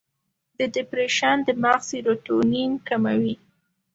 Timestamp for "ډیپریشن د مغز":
0.75-1.83